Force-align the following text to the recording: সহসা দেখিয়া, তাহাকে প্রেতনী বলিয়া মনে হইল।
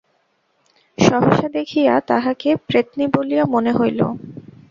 সহসা 0.97 1.47
দেখিয়া, 1.57 1.93
তাহাকে 2.09 2.49
প্রেতনী 2.67 3.05
বলিয়া 3.15 3.43
মনে 3.53 3.71
হইল। 3.71 3.99